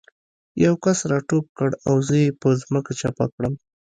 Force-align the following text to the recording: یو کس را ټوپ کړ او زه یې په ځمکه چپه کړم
یو 0.65 0.73
کس 0.83 0.99
را 1.09 1.19
ټوپ 1.27 1.45
کړ 1.57 1.69
او 1.87 1.95
زه 2.07 2.15
یې 2.23 2.29
په 2.41 2.47
ځمکه 2.61 2.91
چپه 2.99 3.25
کړم 3.33 3.53